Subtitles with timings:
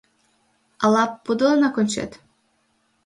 [0.83, 2.11] Ала подылынак ончет?